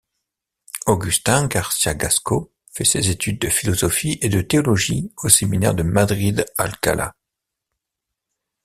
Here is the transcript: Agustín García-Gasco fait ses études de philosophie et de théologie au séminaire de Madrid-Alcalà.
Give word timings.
Agustín 0.87 1.45
García-Gasco 1.47 2.51
fait 2.73 2.85
ses 2.85 3.11
études 3.11 3.39
de 3.39 3.49
philosophie 3.49 4.17
et 4.23 4.29
de 4.29 4.41
théologie 4.41 5.11
au 5.21 5.29
séminaire 5.29 5.75
de 5.75 5.83
Madrid-Alcalà. 5.83 7.13